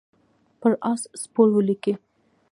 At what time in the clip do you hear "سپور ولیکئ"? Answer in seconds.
1.21-1.93